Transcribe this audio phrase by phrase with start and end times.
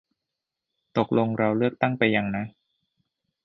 [0.97, 2.45] ตกลงเราเลือกตั้งไปยังนะ